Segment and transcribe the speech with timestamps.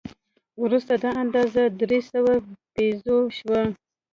[0.63, 2.33] وروسته دا اندازه درې سوه
[2.75, 3.61] پیزو شوه.